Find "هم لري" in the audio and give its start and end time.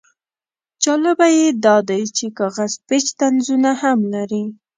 3.81-4.43